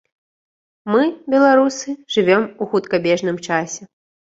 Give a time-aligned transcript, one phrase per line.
[0.93, 1.01] Мы,
[1.35, 1.87] беларусы,
[2.19, 3.83] жывём у хуткабежным часе.